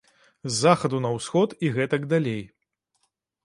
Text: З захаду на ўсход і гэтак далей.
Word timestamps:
З 0.45 0.51
захаду 0.61 1.01
на 1.05 1.11
ўсход 1.17 1.55
і 1.67 1.71
гэтак 1.77 2.11
далей. 2.17 2.43